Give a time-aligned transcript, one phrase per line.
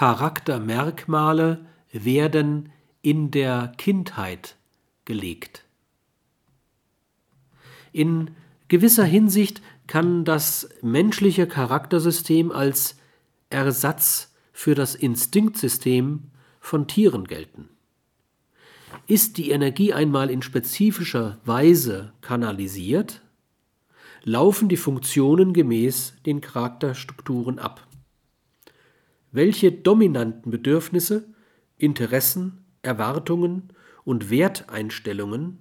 [0.00, 4.56] Charaktermerkmale werden in der Kindheit
[5.04, 5.66] gelegt.
[7.92, 8.30] In
[8.68, 12.96] gewisser Hinsicht kann das menschliche Charaktersystem als
[13.50, 16.30] Ersatz für das Instinktsystem
[16.60, 17.68] von Tieren gelten.
[19.06, 23.20] Ist die Energie einmal in spezifischer Weise kanalisiert,
[24.24, 27.86] laufen die Funktionen gemäß den Charakterstrukturen ab.
[29.32, 31.28] Welche dominanten Bedürfnisse,
[31.76, 33.72] Interessen, Erwartungen
[34.04, 35.58] und Werteinstellungen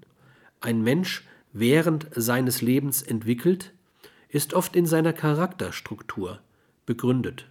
[0.60, 3.74] ein Mensch während seines Lebens entwickelt,
[4.28, 6.40] ist oft in seiner Charakterstruktur
[6.86, 7.48] begründet.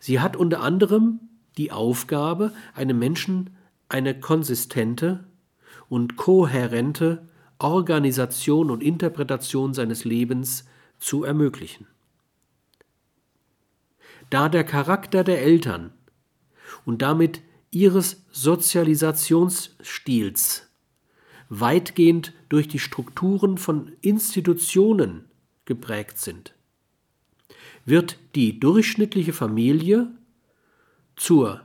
[0.00, 1.20] Sie hat unter anderem
[1.56, 3.50] die Aufgabe, einem Menschen
[3.88, 5.24] eine konsistente
[5.88, 7.28] und kohärente
[7.58, 10.66] Organisation und Interpretation seines Lebens
[10.98, 11.86] zu ermöglichen.
[14.32, 15.92] Da der Charakter der Eltern
[16.86, 20.70] und damit ihres Sozialisationsstils
[21.50, 25.26] weitgehend durch die Strukturen von Institutionen
[25.66, 26.54] geprägt sind,
[27.84, 30.10] wird die durchschnittliche Familie
[31.14, 31.60] zur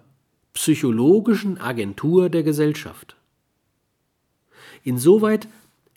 [0.51, 3.15] psychologischen Agentur der Gesellschaft.
[4.83, 5.47] Insoweit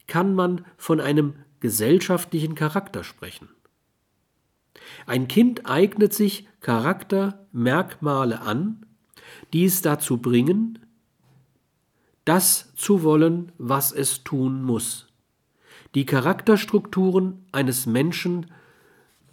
[0.06, 3.48] kann man von einem gesellschaftlichen Charakter sprechen.
[5.06, 8.86] Ein Kind eignet sich Charaktermerkmale an,
[9.52, 10.78] die es dazu bringen,
[12.24, 15.08] das zu wollen, was es tun muss.
[15.94, 18.46] Die Charakterstrukturen eines Menschen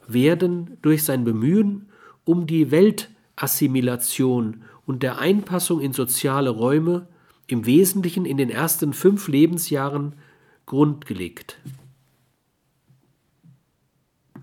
[0.07, 1.89] werden durch sein Bemühen
[2.23, 7.07] um die Weltassimilation und der Einpassung in soziale Räume
[7.45, 10.15] im Wesentlichen in den ersten fünf Lebensjahren
[10.65, 11.59] grundgelegt.